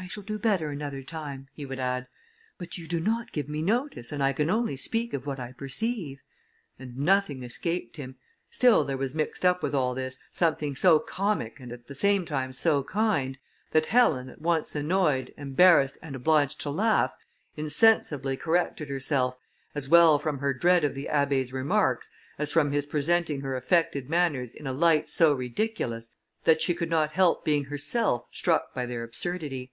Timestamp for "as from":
22.38-22.70